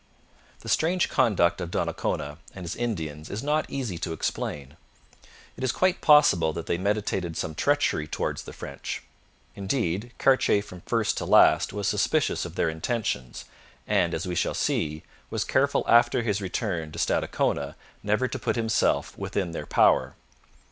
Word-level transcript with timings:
The 0.61 0.67
strange 0.67 1.09
conduct 1.09 1.61
of 1.61 1.69
Donnacona 1.69 2.39
and 2.55 2.63
his 2.65 2.75
Indians 2.75 3.29
is 3.29 3.43
not 3.43 3.69
easy 3.69 3.99
to 3.99 4.13
explain. 4.13 4.75
It 5.55 5.63
is 5.63 5.71
quite 5.71 6.01
possible 6.01 6.53
that 6.53 6.65
they 6.65 6.79
meditated 6.79 7.37
some 7.37 7.53
treachery 7.53 8.07
towards 8.07 8.41
the 8.41 8.51
French: 8.51 9.03
indeed, 9.55 10.11
Cartier 10.17 10.63
from 10.63 10.81
first 10.87 11.17
to 11.17 11.25
last 11.25 11.71
was 11.71 11.87
suspicious 11.87 12.45
of 12.45 12.55
their 12.55 12.67
intentions, 12.67 13.45
and, 13.85 14.15
as 14.15 14.25
we 14.25 14.33
shall 14.33 14.55
see, 14.55 15.03
was 15.29 15.43
careful 15.43 15.83
after 15.87 16.23
his 16.23 16.41
return 16.41 16.91
to 16.93 16.97
Stadacona 16.97 17.75
never 18.01 18.27
to 18.27 18.39
put 18.39 18.55
himself 18.55 19.15
within 19.19 19.51
their 19.51 19.67
power. 19.67 20.15